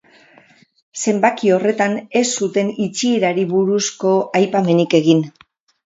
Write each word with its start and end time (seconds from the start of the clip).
Zenbaki 1.01 1.51
horretan 1.59 1.95
ez 2.23 2.25
zuten 2.41 2.73
itxierari 2.89 3.47
buruzko 3.55 4.19
aipamenik 4.43 5.03
egin. 5.03 5.27